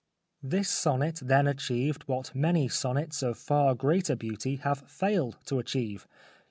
[0.41, 6.07] This sonnet then achieved what many sonnets of far greater beauty have failed to achieve.